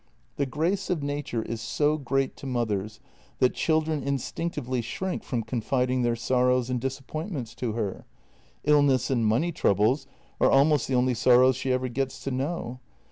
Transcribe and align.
The 0.37 0.47
grace 0.47 0.89
of 0.89 1.03
nature 1.03 1.43
is 1.43 1.61
so 1.61 1.95
great 1.99 2.35
to 2.37 2.47
mothers 2.47 2.99
that 3.37 3.53
children 3.53 4.01
instinctively 4.01 4.81
shrink 4.81 5.23
from 5.23 5.43
confiding 5.43 6.01
their 6.01 6.15
sorrows 6.15 6.71
and 6.71 6.81
disappointments 6.81 7.53
to 7.57 7.73
her; 7.73 8.07
illness 8.63 9.11
and 9.11 9.23
money 9.23 9.51
troubles 9.51 10.07
are 10.39 10.49
almost 10.49 10.87
the 10.87 10.95
only 10.95 11.13
sorrows 11.13 11.55
she 11.55 11.71
ever 11.71 11.87
gets 11.87 12.23
to 12.23 12.31
know. 12.31 12.79